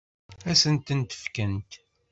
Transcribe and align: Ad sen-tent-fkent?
Ad 0.49 0.57
sen-tent-fkent? 0.61 1.71